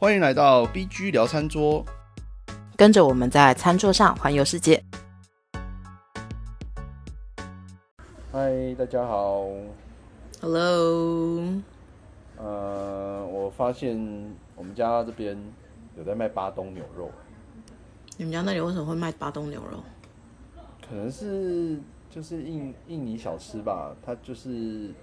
[0.00, 1.84] 欢迎来到 BG 聊餐桌。
[2.76, 4.80] 跟着我们在餐桌上环游世界。
[8.30, 9.48] 嗨，大家好。
[10.40, 11.42] Hello，
[12.36, 13.98] 呃，我发现
[14.54, 15.36] 我们家这边
[15.96, 17.10] 有在卖巴东牛肉，
[18.16, 19.82] 你们家那里为什么会卖巴东牛肉？
[20.88, 21.76] 可能是
[22.08, 23.92] 就是印印尼小吃吧。
[24.06, 24.94] 它就是，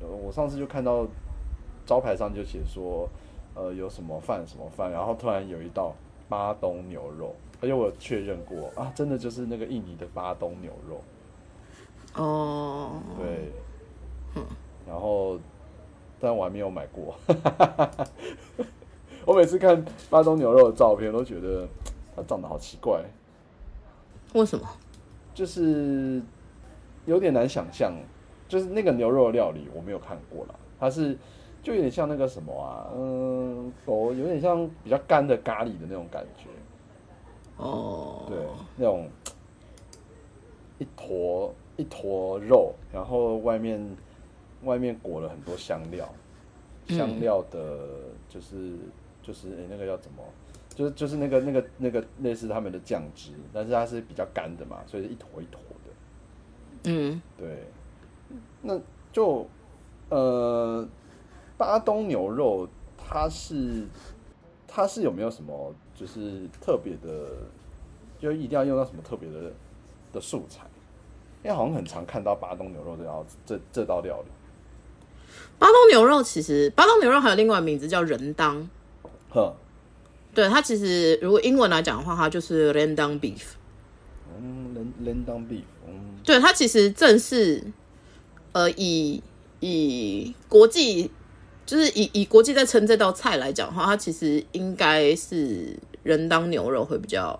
[0.00, 1.04] 呃，我上次就看到
[1.84, 3.08] 招牌上就写说，
[3.56, 5.94] 呃，有什么饭什么饭，然后突然有一道
[6.28, 12.22] 巴东牛肉，而且我确认过啊，真的就是那个印尼的巴东牛肉。
[12.22, 13.50] 哦，对，
[14.86, 15.38] 然后，
[16.20, 17.14] 但我还没有买过。
[19.24, 21.66] 我每次看巴东牛肉的照片，都觉得
[22.14, 23.02] 它长得好奇怪，
[24.34, 24.68] 为什么？
[25.34, 26.22] 就是
[27.06, 27.92] 有点难想象。
[28.48, 31.18] 就是那个牛肉料理我没有看过啦，它是
[31.66, 36.44] 就有点像那个什么啊，嗯，狗有点像比较干的咖喱的那种感觉，
[37.56, 38.38] 哦，对，
[38.76, 39.08] 那种
[40.78, 43.84] 一坨一坨肉，然后外面
[44.62, 46.08] 外面裹了很多香料，
[46.86, 47.88] 嗯香料的
[48.28, 48.74] 就是
[49.20, 50.22] 就是诶、那个叫怎么？
[50.72, 55.90] 就是就是那个那个那个类似他们的酱汁，但是它是比较干的嘛，所以是一坨一坨的。
[56.84, 57.64] 嗯，对，
[58.62, 58.78] 那
[59.12, 59.44] 就
[60.10, 60.86] 呃，
[61.56, 63.86] 巴东牛肉它是
[64.66, 67.30] 它是有没有什么就是特别的，
[68.18, 69.52] 就一定要用到什么特别的
[70.12, 70.66] 的素材？
[71.42, 74.28] 因为好像很常看到巴东牛肉这道这这道料理。
[75.58, 78.68] 巴东牛肉其实巴东牛肉还有另外一个名字叫人当，
[79.30, 79.54] 呵，
[80.34, 83.52] 对它其实如果英文来讲的话，它就是 rendang beef。
[84.38, 87.62] 嗯，人人当 beef，嗯，对它其实正是
[88.52, 89.22] 呃以
[89.60, 91.10] 以国际
[91.66, 97.38] 就是以以国际在称这道菜来讲的话，它其实应该是人当牛肉会比较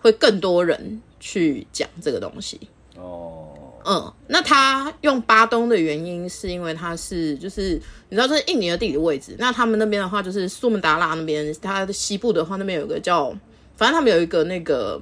[0.00, 2.60] 会更多人去讲这个东西。
[2.98, 3.52] 哦，
[3.84, 13.28] 嗯，那他用巴东的原因是因为它是就是你知道这是印尼的地理位置，那他们那边的话就是苏门答腊那边，它的西部的话那边有一个叫，
[13.76, 15.00] 反正他们有一个那个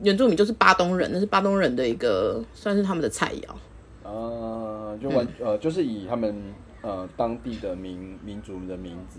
[0.00, 4.08] 原住民就是巴东人，那是巴东人的一个算是他们的菜肴。
[4.08, 6.34] 啊，就完、呃，就是以他们
[6.82, 9.18] 呃当地的民民族的名字，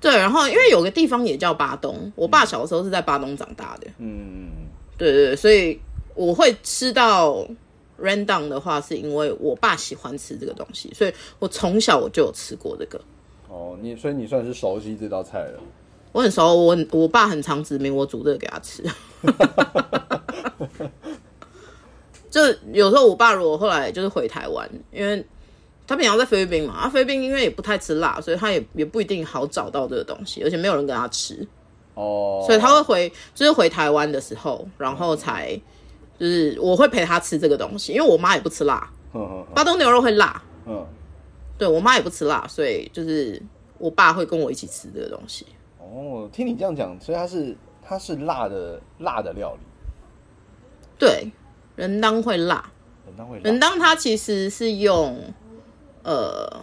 [0.00, 4.50] 对，然后因为有个地方也叫巴东，我爸小时候是在巴东长大的，嗯，
[4.98, 5.80] 对对对，所以
[6.14, 7.46] 我会吃到
[8.00, 13.00] rendang 的话，是因为我爸喜欢吃这个东西，所以我从小我就有吃过这个。
[13.48, 15.60] 哦，你所以你算是熟悉这道菜了。
[16.12, 18.82] 我很熟，我我爸很常指明我煮这个给他吃。
[22.30, 25.24] 就有时候我爸如果后来就是回台湾，因为
[25.86, 31.46] 他平常在菲律宾嘛，啊菲律宾因为也不太吃辣，所以他也也不一定好找到这个东西，而且没有人跟他吃，
[31.94, 35.54] 哦，所以他会回就是回台湾的时候，然后才
[36.18, 40.84] 就是我会陪他吃这个东西，因为我妈也不吃辣，哼哼哼，巴东牛肉会辣，嗯，
[41.56, 43.40] 对我妈也不吃辣，所以就是
[43.78, 45.46] 我爸会跟我一起吃这个东西。
[45.78, 49.60] 哦，听你这样讲，所以它是它是辣的辣的料理，
[50.98, 51.30] 对，
[51.76, 52.70] 人当会辣。
[53.06, 53.42] 人当会辣。
[53.44, 55.16] 人当它其实是用
[56.06, 56.62] 呃，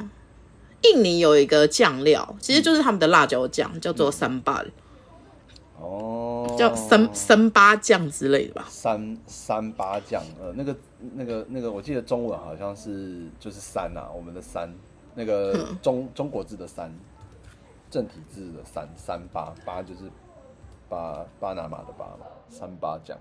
[0.84, 4.64] 印尼有一个酱料，其实就是他们的辣椒酱，叫做三巴，
[5.78, 8.66] 哦，叫三三八酱之类的吧。
[8.70, 10.74] 三三八酱，呃，那个
[11.16, 14.74] 那个那个，我记得中文好像是就是三啊，我们的三，
[15.14, 15.78] 那个嗯。
[15.82, 16.90] 中中国字的三，
[17.92, 20.10] 正体字的三三八八就是
[20.88, 23.18] 巴巴拿马的巴嘛，三八酱，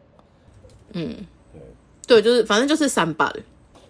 [0.92, 1.60] 嗯，对，
[2.06, 3.28] 对，就是反正就是三八。
[3.30, 3.42] 的，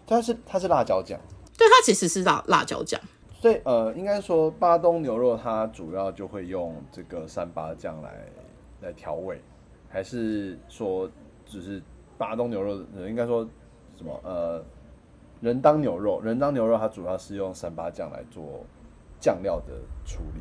[0.07, 1.21] 它是它是辣椒酱。
[1.63, 3.01] 所以它其实是辣辣椒酱。
[3.31, 8.27] 所以呃，应该说巴东牛肉它主要就会用这个三八酱来
[8.81, 9.41] 来调味，
[9.89, 11.09] 还是说
[11.47, 11.81] 只是
[12.19, 12.85] 巴东牛肉？
[13.07, 13.49] 应该说
[13.97, 14.65] 什么呃，
[15.41, 18.65] 人当牛肉，人当牛肉它主要是用三八酱来做
[19.21, 19.75] 酱料的
[20.05, 20.41] 处理。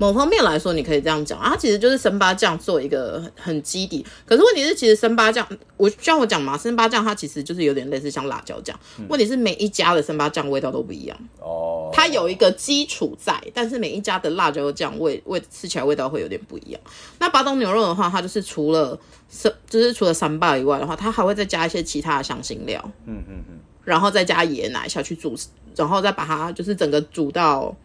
[0.00, 4.02] 某方面来说，你可以这样讲，啊它其实就是生八酱做一个很很基底。
[4.24, 8.74] 可是问题是，其实生八酱，我像我讲嘛，生八酱它其实就是有点类似像辣椒酱。
[9.10, 11.18] 问题是每一家的生八酱味道都不一样。
[11.38, 16.80] 哦，它有一个基础在，但是每一家的辣椒酱味味吃起来味道会有点不一样。
[17.18, 18.98] 那巴东牛肉的话，它就是除了
[19.28, 25.36] 三就是除了三巴以外的话，它还会再加一些其他的香辛料，嗯嗯嗯，然后再加椰奶下去煮，
[25.76, 27.76] 然后再把它就是整个煮到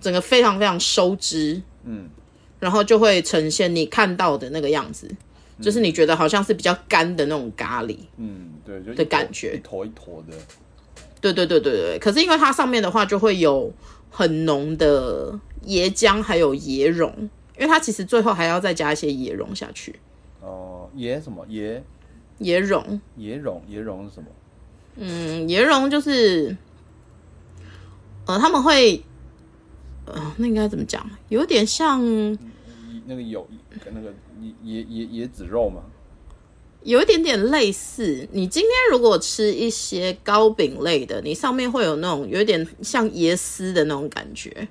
[0.00, 2.08] 整个非常非常收汁，嗯，
[2.58, 5.08] 然后就会呈现你看到的那个样子。
[5.60, 10.34] 就是你觉得好像是比较干的那种咖喱，嗯，对，就的感觉一坨一坨的，
[11.20, 11.98] 对对对对对。
[11.98, 13.70] 可是因为它上面的话就会有
[14.08, 17.14] 很浓的椰浆还有椰蓉，
[17.58, 19.94] 因为它其实最后还要再加一些椰蓉下去。
[20.40, 21.82] 哦，椰什么椰
[22.40, 24.28] 椰蓉，椰蓉椰蓉是什么？
[24.96, 26.56] 嗯，椰蓉就是，
[28.24, 29.02] 呃，他们会，
[30.30, 31.08] 呃，那应该怎么讲？
[31.28, 32.00] 有点像，
[33.06, 33.46] 那个有
[33.92, 34.10] 那个
[34.40, 35.82] 椰椰椰椰子肉嘛？
[36.82, 38.26] 有一点点类似。
[38.32, 44.68] 你今天如果吃一些糕饼类的，你上面会有那种有一点像椰丝的那种感觉。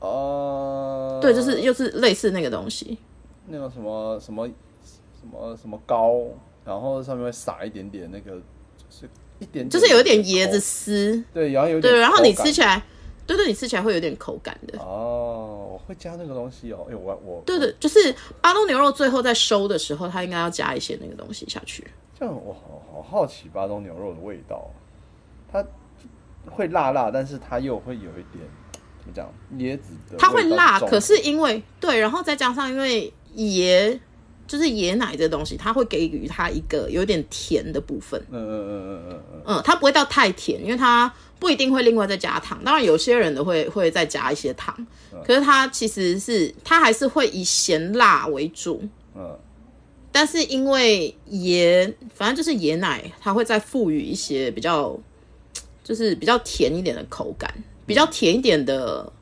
[0.00, 2.98] 哦，对，就是又是类似那个东西。
[3.46, 6.20] 那个什么什么什么什么糕，
[6.64, 9.08] 然后上面会撒一点点那个，就是
[9.38, 12.82] 一点点就是有一点椰子，丝，对，然后有点对，然后你吃起来，
[13.26, 14.78] 对对，你吃起来会有点口感的。
[14.78, 21.86] 哦，我会加那个东西哦，哎、我我对对，就是巴东牛肉最后在收的时候，它应该要加一些那个东西下去。
[22.18, 24.70] 这样我好好好奇巴东牛肉的味道，
[25.52, 25.64] 它
[26.50, 28.44] 会辣辣，但是它又会有一点
[29.00, 33.98] 怎么讲椰子的它会辣，可是因为对，然后再加上因为椰
[34.46, 38.20] 就是椰奶这东西，它会给予它一个有点甜的部分。
[38.30, 42.62] 嗯嗯嗯嗯嗯嗯，嗯，它不会到太甜，因为它不一定会另外再加糖。
[42.64, 44.74] 当然，有些人的会会再加一些糖，
[45.24, 48.82] 可是它其实是它还是会以咸辣为主。
[49.14, 49.36] 嗯
[50.12, 54.98] 但是因为椰，反正就是椰奶，它会再赋予一些比较，
[55.84, 57.52] 就是比较甜一点的口感，
[57.84, 59.12] 比较甜一点的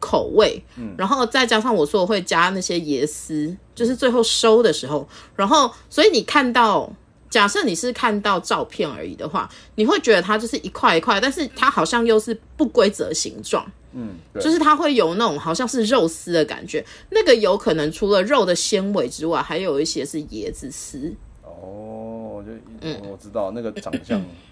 [0.00, 0.60] 口味。
[0.76, 6.92] 嗯，然后再加上我说我会加那些椰丝，就是最后收的时候，然后所以你看到。
[7.30, 13.64] 假设你是看到照片而已的话，你会觉得它就是一块一块，但是它好像又是不规则形状。
[13.92, 21.14] 嗯，就是它会有那种好像是肉丝的感觉，那个有可能除了肉的纤维之外，还有一些是椰子丝。
[21.44, 22.50] 哦，我就
[22.80, 24.20] 嗯我知道那个长相，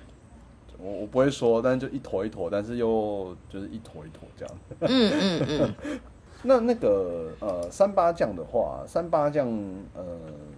[0.80, 4.54] 我我不会说，但是就一坨一坨，但是又就是一坨一坨这样。
[4.80, 6.00] 嗯嗯嗯，
[6.44, 9.48] 那那个呃三八酱的话，三八酱
[9.94, 10.02] 呃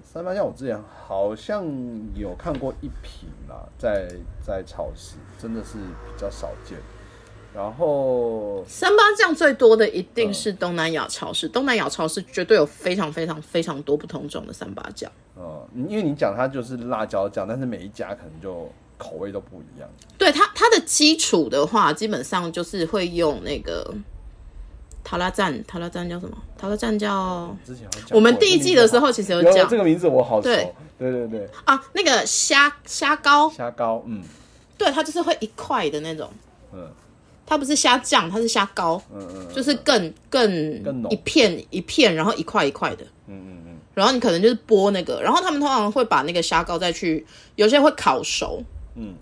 [0.03, 1.65] 三八酱我之前好像
[2.15, 4.09] 有看过一瓶啦，在
[4.45, 6.79] 在超市真的是比较少见。
[7.53, 15.11] 然后三八酱最多的一定是东南亚超市，东南亚超市绝对有非常非常非常多不同种的三八酱。
[15.37, 18.71] 嗯，因为你讲它就是辣椒酱，但是每一家可能就
[19.01, 19.89] 口味都不一样。
[20.19, 23.93] 对它它的基础的话，基本上就是会用那个
[25.03, 26.37] 塔拉赞，塔拉赞叫什么？
[26.59, 29.67] 塔拉赞叫之前我们第一季的时候其实有讲。
[29.67, 30.43] 这个名字我好熟。
[30.43, 30.73] 对。
[30.99, 34.23] 对对对，啊，那个虾虾膏，虾膏，嗯。
[34.77, 36.31] 对，它就是会一块的那种。
[36.75, 36.87] 嗯。
[37.47, 43.05] 它不是虾酱，它是虾膏，嗯嗯就是更更更一片一片，然后一块一块的。
[43.27, 47.27] 嗯嗯嗯，然后你可能就是剥那个，然后他们通常会把那个虾膏再去，
[47.57, 48.63] 有些会烤熟，
[49.01, 49.15] 嗯，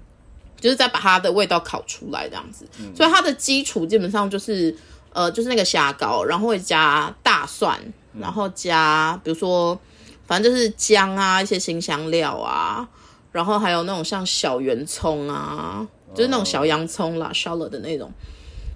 [0.60, 2.66] 就是再把它的味道烤出来这样子。
[2.94, 4.76] 所以它的基础基本上就是
[5.12, 7.80] 呃，就是那个虾膏，然后会加大蒜，
[8.18, 9.78] 然后加比如说
[10.26, 12.88] 反正就是姜啊，一些新香料啊，
[13.32, 18.12] 然后还有那种像小圆葱啊，就是那种小洋葱啦，烧了的那种，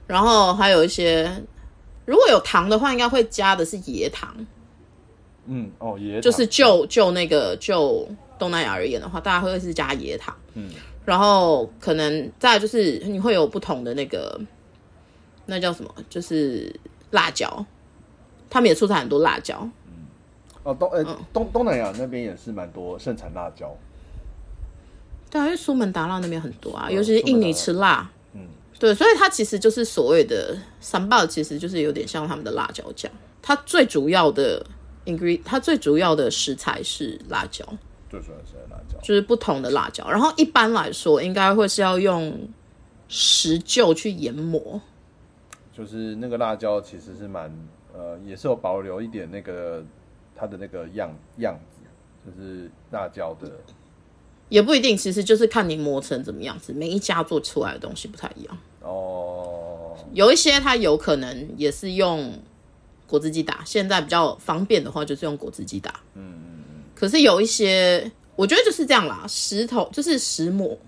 [0.06, 1.30] 然后还有一些。
[2.04, 4.34] 如果有糖的话，应该会加的是椰糖，
[5.46, 8.06] 嗯哦，椰就是就就那个就
[8.40, 10.68] 东南亚而言的话，大家会是加椰糖，嗯，
[11.04, 14.40] 然后可能再来就是你会有不同的那个
[15.46, 16.72] 那叫什么，就是
[17.10, 17.64] 辣椒，
[18.48, 20.06] 他们也出产很多辣椒，嗯
[20.62, 21.16] 哦东呃嗯。
[21.32, 23.76] 东东南亚那边也是蛮多盛产辣椒，
[25.30, 28.46] 对啊，因为苏门答腊那边很多啊，尤其是印尼吃辣，嗯，
[28.78, 33.10] 对，所以它其实就是所谓的三爆，其实就是有点像他们的辣椒酱，
[33.42, 34.64] 它最主要的
[35.04, 37.66] ingredient，它最主要的食材是辣椒。
[38.12, 40.06] 最主要是辣椒，就是不同的辣椒。
[40.10, 42.46] 然后一般来说，应该会是要用
[43.08, 44.78] 石臼去研磨。
[45.72, 47.50] 就是那个辣椒其实是蛮
[47.94, 49.82] 呃也是有保留一点那个
[50.36, 51.80] 它的那个样样子，
[52.26, 53.50] 就是辣椒的
[54.50, 58.58] 也不一定，其实就是看你磨成怎么样子，每一家做出来的东西不太一样。
[58.82, 62.38] 哦，有一些它有可能也是用
[63.06, 66.00] 果汁机打，现在比较方便的话就是用果汁机打。
[66.12, 66.51] 嗯，
[66.94, 70.78] 可是有一些，我觉得就是这样啦，石头就是石磨，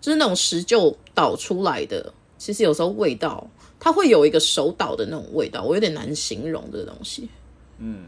[0.00, 3.48] 就是那种石臼捣出来的，其实有时候味道
[3.78, 7.28] 它会有一个手捣的那种味道，我有点难形容这个东西。
[7.78, 8.06] 嗯，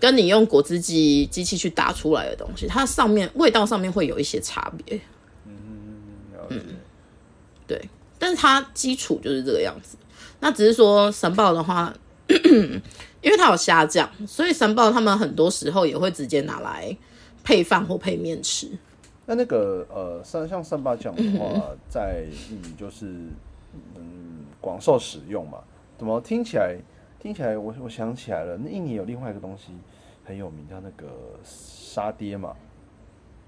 [0.00, 4.96] 跟你用果汁机机器去打出来的东西，它上面味道上面会有一些差别，
[6.32, 6.60] 了解，
[7.66, 9.96] 对，但是它基础就是这个样子。
[10.40, 11.94] 那只是说神豹的话，
[13.24, 16.94] 因为它有虾酱，所以三宝他们很多时候也会直接拿来
[17.42, 18.70] 配饭或配面吃。
[19.26, 23.06] 那那个呃，像像三八酱的话，在印尼就是
[23.94, 25.58] 嗯广受使用嘛。
[25.96, 26.76] 怎么听起来
[27.18, 29.72] 听起来我我想起来了，那印尼有另外一个东西
[30.24, 31.08] 很有名，叫那个
[31.42, 32.54] 沙爹嘛。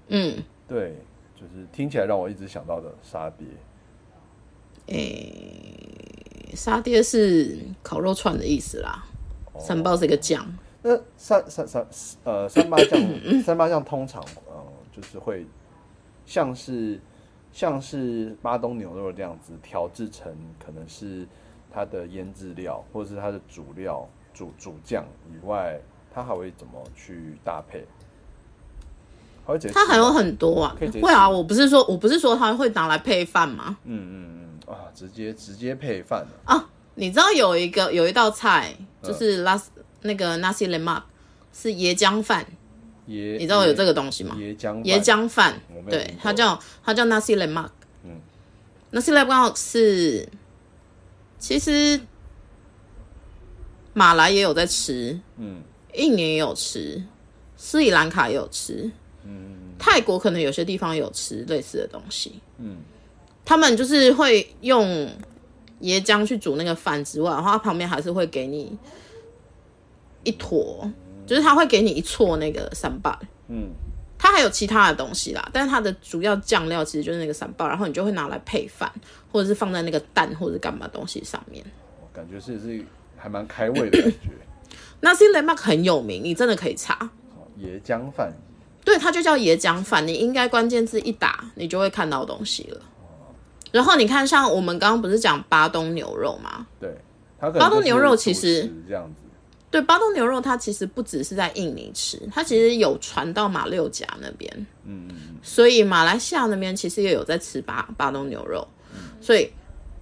[0.07, 0.95] 嗯，对，
[1.35, 3.45] 就是听起来让我一直想到的沙爹。
[4.87, 9.05] 诶、沙爹是烤肉串的意思啦，
[9.59, 10.45] 三包是一个酱。
[10.81, 11.85] 那三三三
[12.23, 12.99] 呃三八酱
[13.43, 14.63] 三八酱通常呃
[14.95, 15.45] 就是会
[16.25, 16.99] 像是
[17.51, 20.31] 像是巴东牛肉这样子调制成
[20.63, 21.27] 可能是
[21.73, 25.79] 它的腌制料或者是它的主料主主酱以外，
[26.13, 27.83] 它还会怎么去搭配？
[29.73, 33.77] 它还有很多啊会啊，我不是说我不是说它会拿来配饭吗？
[33.85, 36.27] 嗯嗯嗯啊，直接直接配饭了。
[36.45, 38.85] 啊，你知道有一个有一道菜嗯。
[39.03, 39.69] 就是拉斯、
[40.01, 41.01] 那个 nasi lemak
[41.53, 42.45] 是椰浆饭，
[43.07, 44.35] 椰你知道有这个东西吗？
[44.39, 47.69] 椰浆椰浆饭对它叫它叫 nasi lemak。
[48.03, 48.19] 嗯
[48.91, 50.27] ，nasi lemak 是
[51.39, 51.99] 其实
[53.93, 55.61] 马来也有在吃，嗯。
[55.93, 57.01] 印尼也有吃，
[57.55, 58.91] 斯里兰卡也有吃，
[59.23, 59.73] 嗯。
[59.79, 62.41] 泰国可能有些地方有吃类似的东西。
[62.57, 62.77] 嗯。
[63.45, 65.09] 他们就是会用
[65.81, 68.77] 椰浆去煮那个饭之外，然后它旁边还是会给你
[70.23, 70.91] 一坨，
[71.25, 73.19] 就是它会给你一撮那个三巴。
[73.47, 73.69] 嗯
[74.19, 78.91] 它还有其他的东西啦，但是它的主要酱料其实就是那个三巴，然后你就会拿来配饭，
[79.31, 81.63] 或者是放在那个蛋或者干嘛东西上面。
[82.11, 82.83] 感觉是是
[83.15, 84.31] 还蛮开胃的感觉。
[85.01, 87.11] 那 e m a 很有名，你真的可以查。
[87.59, 88.33] 椰浆饭，
[88.83, 92.81] 对，它就叫椰浆饭，你应该关键字一打，你就会看到东西了。
[93.71, 96.65] 然后你看，像我们刚刚不是讲巴东牛肉吗？
[96.79, 96.95] 对，
[97.39, 99.21] 巴东牛肉其实这样子，
[99.69, 104.51] 对，巴东牛肉它其实不只是在印尼吃，它其实有传到马六甲那边，
[104.85, 108.67] 嗯嗯嗯，所以马来西亚那边其实也有在吃巴巴东牛肉，
[109.19, 109.51] 所以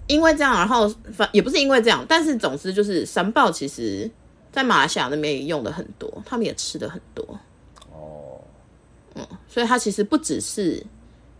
[0.06, 4.08] 因为这样，然后反也不是因为这样，但是总之就是三爆其实
[4.52, 7.38] 在马来西亚那边也用的很多，他们也吃的很多，
[7.92, 8.40] 哦，
[9.14, 10.80] 嗯所以它其实不只是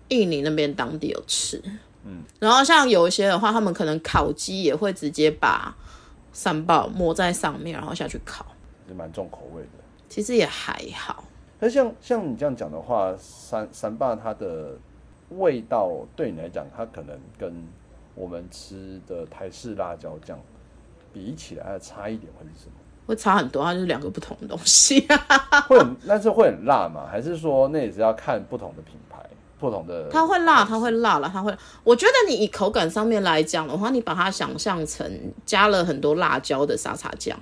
[0.09, 1.63] 印尼那边当地有吃，
[2.07, 5.75] 嗯，然后像有一些的话，他们可能烤鸡也会直接把
[6.33, 8.47] 三宝抹在上面，然后下去烤，
[8.87, 9.69] 是蛮重口味的。
[10.09, 11.25] 其实也还好。
[11.59, 14.77] 那像像你这样讲的话，三三霸它的
[15.31, 17.53] 味道对你来讲，它可能跟
[18.15, 20.39] 我们吃的台式辣椒酱
[21.13, 22.73] 比起来，它差一点会是什么？
[23.07, 25.07] 会差很多，它就是两个不同的东西。
[25.69, 27.07] 会很，但是会很辣嘛？
[27.11, 29.19] 还是说那也是要看不同的品牌、
[29.59, 30.09] 不同的？
[30.11, 31.55] 它会辣，它会辣了，它会。
[31.83, 35.11] 我觉得你以口感上面来讲的话，你把它想象成
[35.45, 37.39] 加了很多辣椒的沙茶酱，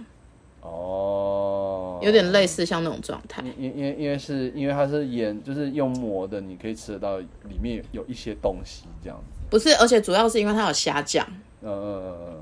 [0.60, 3.42] 哦，有点类似像那种状态。
[3.58, 9.40] 因因因为因为是因为它是盐，就是用磨的，你可以吃得到里面有一些东西这样子。
[9.50, 11.26] 不是，而且主要是因为它有虾酱。
[11.62, 12.36] 嗯嗯嗯嗯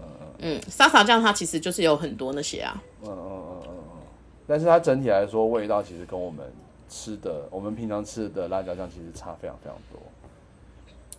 [0.44, 2.82] 嗯，沙茶酱它其实就是有很多那些啊。
[3.04, 4.02] 嗯嗯嗯嗯嗯嗯。
[4.46, 6.44] 但是它整体来说，味道其实跟我们
[6.92, 9.98] 吃的，我们平常吃的辣椒酱其实差非常非常多。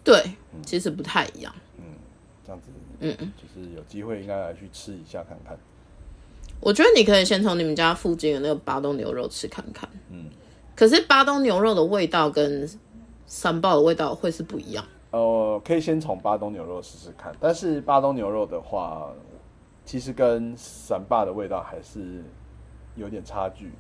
[0.04, 0.22] 对，
[0.64, 1.52] 其实不太一样。
[1.78, 1.84] 嗯
[2.46, 2.68] 这样子，
[3.00, 5.58] 嗯嗯，就是有机会应该来去吃一下看看。
[6.60, 9.90] 我觉得你可以先从你们家附近的那个巴东牛肉吃看看。
[10.10, 10.30] 嗯，
[10.76, 12.70] 可是巴东牛肉的味道跟
[13.26, 14.86] 三爆的味道会是不一样。
[15.12, 19.10] 呃，可以先从巴东牛肉试试看，但是巴东牛肉的话，
[19.86, 22.24] 其实跟三霸的味道还是
[22.96, 23.72] 有点差距。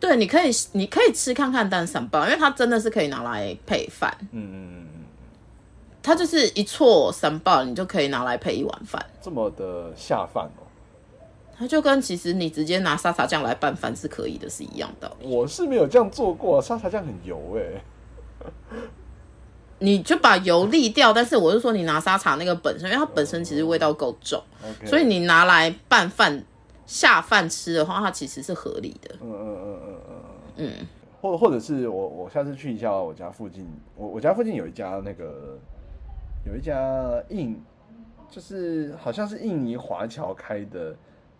[0.00, 4.16] 对，你可以你可以吃看看蛋三爆，因为它真的是可以拿来配饭。
[4.30, 5.04] 嗯嗯嗯嗯，
[6.02, 9.04] 它就是一撮三包，你就可以拿来配一碗饭。
[9.20, 10.62] 这么的下饭哦。
[11.58, 15.12] 它就跟其实你直接拿沙茶酱来拌饭是可以的，是一样的。
[15.20, 17.82] 我是没有这样做过，沙茶酱很油哎、
[19.80, 24.40] 你就把油沥掉，但是我是说你拿沙茶那个本身，因为它本身其实味道够重
[24.86, 26.44] 所以你拿来拌饭
[26.88, 29.14] 下饭吃的话，它其实是合理的。
[29.20, 30.22] 嗯嗯嗯嗯嗯。
[30.56, 30.72] 嗯。
[30.80, 30.86] 嗯，
[31.20, 33.64] 或或者是我我下次去一下我家附近，
[33.94, 35.58] 我我家附近有一家那个
[36.46, 37.60] 有一家印，
[38.30, 40.96] 就是好像是印尼华侨开的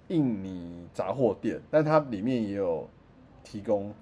[0.08, 2.88] 印尼杂货店，但它里面也有
[3.42, 3.92] 提供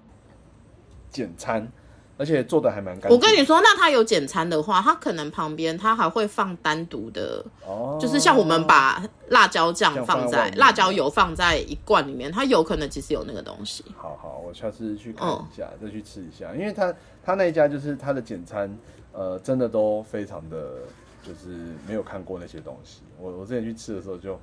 [1.09, 1.67] 简餐，
[2.17, 3.11] 而且做的还蛮干净。
[3.11, 13.83] 我跟你说，那他有简餐的话，他可能旁边他还会放单独的，哦，就是像我们把辣椒酱酱放放在辣椒油放在一罐里面，它有可能其实有那个东西。
[13.95, 16.93] 好好，我下次去看嗯一下，再去吃一下，因为他
[17.23, 18.75] 他那一家就是他的简餐，
[19.11, 20.79] 呃，真的都非常的，
[21.23, 23.01] 就是没有看过那些东西。
[23.19, 24.33] 我我之前去吃的时候就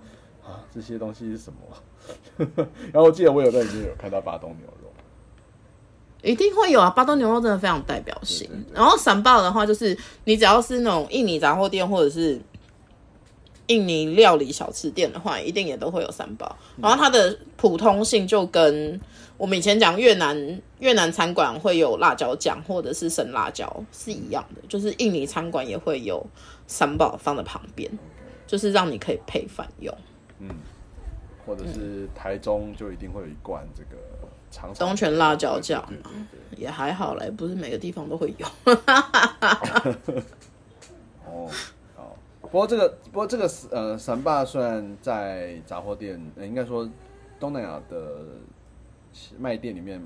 [0.44, 1.58] 啊，这些东西是什么？
[2.92, 4.92] 然后我记得我有在里面有看到巴东牛肉，
[6.24, 8.48] 一定会有啊，巴东牛肉真的非常代表性。
[8.48, 12.40] 对对对然后散爆的话，就是你只要是那种印尼杂货店或者是
[13.66, 16.56] 印尼料理小吃店的话，一定也都会有三宝。
[16.80, 19.00] 然后它的普通性就跟
[19.36, 26.26] 我们以前讲越南越南餐馆会有辣椒酱或者是生辣椒是一样的，就是印尼餐馆也会有
[26.66, 27.90] 三宝放在旁边，
[28.46, 29.94] 就是让你可以配饭用。
[30.40, 30.50] 嗯
[31.46, 34.00] 或者是台中就一定会有一罐这个
[34.78, 38.46] 东泉辣椒酱对对对对也还好嘞，不是每个地方都会有。
[41.26, 41.50] 哦，
[41.96, 42.16] 好。
[42.40, 46.88] 不过这个，不过这个呃，三霸虽然在杂货店，呃、应该说
[47.40, 48.25] 东南亚的
[49.38, 50.00] 卖店里面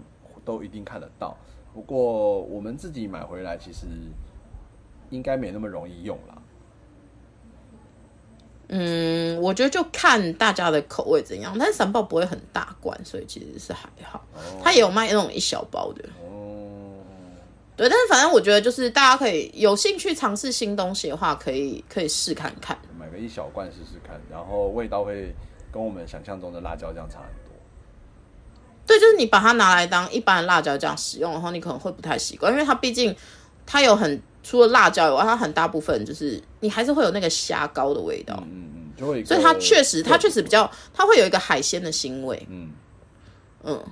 [0.45, 1.37] 都一定看得到。
[1.75, 3.87] 不过我们自己买回来，其实
[5.11, 6.38] 应该没那么容易用啦。
[8.69, 14.23] 嗯，我觉得就看大家的口味怎样，但是三包不会很大罐，所以其实是还好。
[14.63, 17.01] 它也有卖那种一小包的，哦，
[17.77, 17.89] 对。
[17.89, 22.79] 但是反正我觉得就是大家可以有兴趣尝试新东西的话，可以可以试看看。
[22.99, 25.35] 买个一小罐试试看，然后味道会
[25.73, 27.57] 跟我们想象中的辣椒酱差很多。
[28.87, 33.17] 对，就是你把它拿来当一般的辣椒酱使用的话，你可能会不太习惯，因为它毕竟
[33.65, 42.71] 它有很除了辣椒以外，它很大部分就是你还是会有那个虾膏的味道，嗯嗯，就会所以它确实它确实比较较它会有一个海鲜的腥味，嗯，
[43.65, 43.85] 嗯，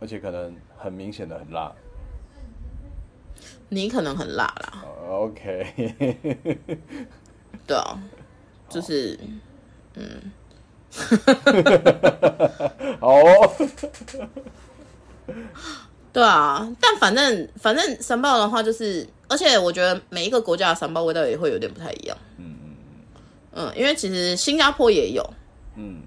[0.00, 1.72] 而且可能很明显的很辣。
[3.68, 6.16] 你可能很辣啦，哦 OK，
[7.66, 7.98] 对啊，
[8.68, 9.18] 就是
[9.94, 10.32] 嗯。
[13.00, 13.12] 好。
[13.12, 13.52] 哦，
[16.16, 22.74] 对啊，但反正反正三宝的话就是，而且我觉得每一个国家的三宝味道也会有点不太一样，嗯嗯
[23.52, 25.22] 嗯，因为其实新加坡也有，
[25.74, 26.00] 嗯，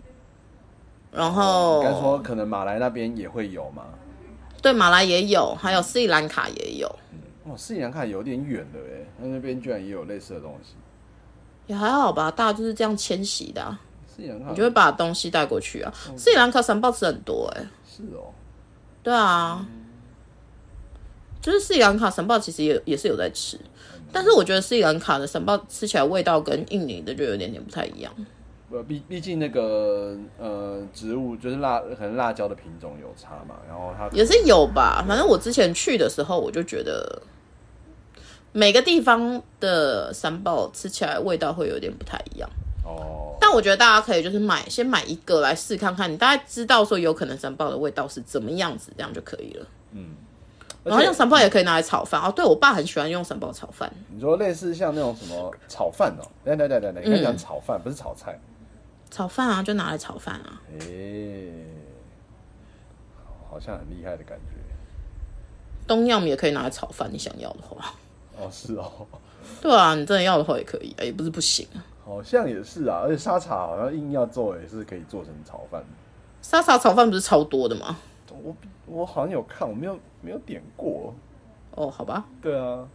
[1.11, 3.83] 然后应该说可能马来那边也会有嘛。
[4.63, 6.87] 对马来也有，还有斯里兰卡也有，
[7.43, 10.73] 哦，斯里兰卡有点远的哎，那那边居然也有类似的东西。
[11.67, 14.49] 也还好吧，大家就是这样迁徙的、啊，斯里兰卡。
[14.49, 15.93] 你就会把东西带过去啊。
[16.17, 18.33] 斯里兰卡三宝吃很多哎、是哦，
[19.03, 19.63] 对啊，
[21.41, 23.57] 就是斯里兰卡神豹其实也也是有在吃，
[24.11, 28.11] 但是我觉得斯里兰卡的神豹吃起来味道跟印尼的就有点点不太一样。
[28.71, 37.21] 呃，毕毕竟那个呃植物就是辣，可能辣椒的品种有差嘛，然后它也是有吧，反正我之前去的时候，我就觉得
[38.51, 42.47] 每个地方的三宝吃起来味道会有点不太一样。
[42.85, 49.65] 哦，但我觉得大家可以就是买先买一个来试看看，你大概知道说有可能三宝的味道是怎么样子，这样就可以了。
[50.89, 52.31] 然后用三宝也可以拿来炒饭哦。
[52.35, 58.39] 对我爸很喜欢用三宝炒饭，你说类似像那种什么炒饭哦，对对对对对，应该讲炒饭，不是炒菜。
[59.11, 60.61] 炒饭啊就拿来炒饭啊。
[60.79, 61.51] 诶、
[63.49, 64.55] 好像很厉害的感觉。
[65.87, 67.93] 东样也可以拿来炒饭，你想要的话。
[68.37, 68.91] 哦，是哦，
[69.61, 71.83] 对啊，你真的要的话也可以啊，也不是不行啊。
[72.05, 75.83] 好像也是啊，而且沙茶好像硬要做也是可以做成炒饭。
[76.41, 77.97] 沙茶炒饭不是超多的吗？
[78.41, 81.13] 我我好像有看，我没有没有点过。
[81.71, 82.85] 哦，好吧，对啊，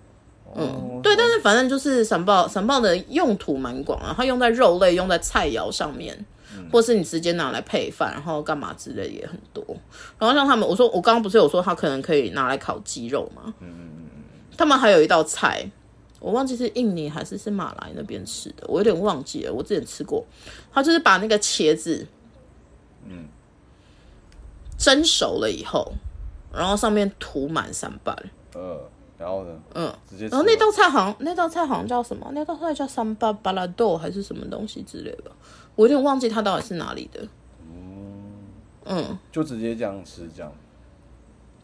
[0.55, 6.25] 嗯，对，但是反正就是散爆，散爆的用途蛮广啊，它用在肉类、用在菜肴上面，
[6.71, 9.65] 或是你直接拿来配饭，然后干嘛之类的也很多。
[10.19, 13.55] 然后像他们，我说我刚刚不是有说它可能可以拿来烤鸡肉吗？
[13.61, 13.91] 嗯
[14.57, 15.69] 他们还有一道菜，
[16.21, 19.53] 我忘记是印尼还是是马来那边吃的，我有点忘记了。
[19.53, 20.25] 我之前吃过，
[20.73, 22.07] 他就是把那个茄子，
[23.09, 23.27] 嗯，
[24.79, 25.93] 蒸熟了以后，
[26.57, 28.17] 然后上面涂满三瓣。
[28.55, 28.81] 呃，
[29.19, 29.61] 然后呢？
[29.75, 32.31] 嗯，直接然后那道菜好像那道菜好像叫什么？
[32.33, 35.31] 那道菜叫三巴巴拉豆还是什么东西之类的，
[35.75, 37.27] 我有点忘记它到底是哪里的。
[38.87, 40.53] 嗯，就直接这样吃，这样。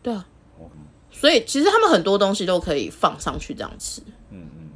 [0.02, 0.26] 对啊，
[0.58, 0.64] 哦
[1.10, 4.00] 所以其实他们很多东西都可以放上去这样吃。
[4.30, 4.70] 嗯嗯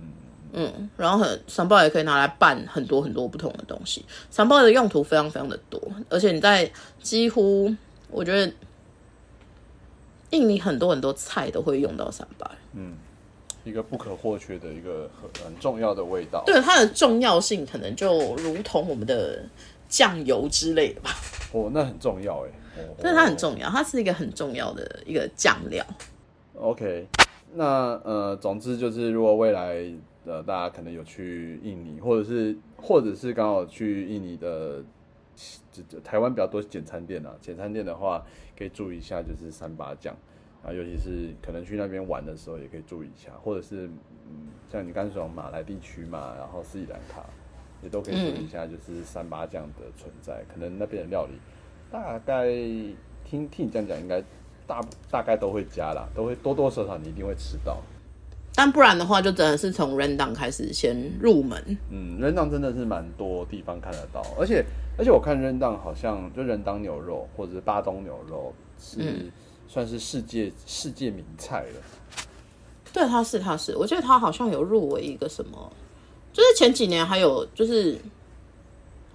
[0.53, 4.05] 嗯，嗯，然后很三包也可以拿来拌很多很多不同的东西。
[4.31, 7.75] 三包的用途非常非常的多，而且你在几乎
[8.11, 8.53] 我觉得
[10.35, 12.51] 印尼很多很多菜都会用到三包。
[13.65, 16.43] 一个不可或缺的一个很很重要的味道。
[16.45, 19.43] 对它的重要性，可能就如同我们的
[19.89, 21.11] 酱油之类的吧。
[21.53, 22.51] 哦，那很重要哎。
[22.77, 25.83] 哦但是它很重要，它是一个很重要的一个酱料。
[26.57, 27.07] OK，
[27.55, 29.91] 那呃，总之就是，如果未来
[30.27, 34.83] 呃大家可能有去印尼，或者是或者是刚好去印尼的，
[35.73, 38.25] 这这台湾比较多简餐店啊，简餐店的话
[38.59, 40.15] 可以注意一下，就是三八酱
[40.65, 43.87] 啊，尤其是可能去那边玩的时候也可以注意一下，或者是
[44.27, 47.25] 嗯，像你刚才说马来地区嘛，然后斯里兰卡
[47.83, 51.33] 也都可以注意一下，就是三八酱的存在，可能那边的料理
[51.91, 52.47] 大概
[53.25, 54.23] 听听你这样讲，应该
[54.67, 57.79] 大大概都会加啦，都会多多少少你一定会吃到。
[58.57, 61.61] 但不然的话，就真的是从 random 开始先入门。
[61.91, 64.65] 嗯，，random 真的是蛮多地方看得到，而且
[64.97, 69.31] 而且我看人档好像就人当牛肉或者是巴东牛肉是、
[69.69, 72.27] 算是世界世界名菜了。
[72.93, 75.73] 对，他是他是，我记得他好像有入围一个什么，
[76.33, 77.99] 就是前几年还有就是。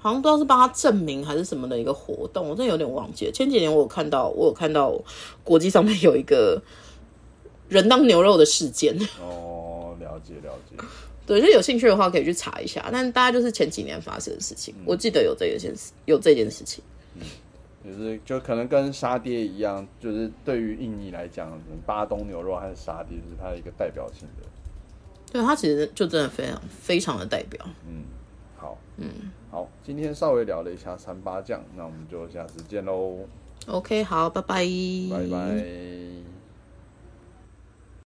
[0.02, 3.32] 好像不知道是帮他证明还是什么的一个活动，我真的有点忘记了。
[3.34, 4.98] 前几年我有看到，我有看到
[5.44, 6.64] 国际上面有一个
[7.68, 8.98] 人当牛肉的事件。
[9.22, 10.78] 哦，了解了解。
[11.30, 12.90] 对，就有兴趣的话可以去查一下。
[12.92, 16.84] 但大概就是前几年发生的事情，我记得有这件事，有这件事情。
[17.86, 21.50] 就是就可能跟沙爹一样，就是对于印尼来讲，
[21.86, 24.48] 巴东牛肉还是沙爹，就是它的一个代表性的。
[25.32, 27.64] 对，它其实就真的非常非常的代表。
[27.88, 28.04] 嗯，
[28.58, 29.08] 好，嗯，
[29.52, 33.20] 好，今天稍微聊了一下三八酱，那我们就下次见喽
[33.68, 34.66] ，OK，好，拜拜，
[35.12, 36.29] 拜拜。